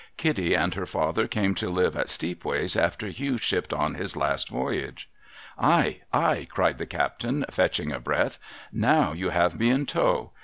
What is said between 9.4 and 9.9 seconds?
me in